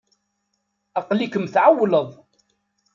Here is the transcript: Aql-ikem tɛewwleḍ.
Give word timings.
Aql-ikem 0.99 1.45
tɛewwleḍ. 1.53 2.09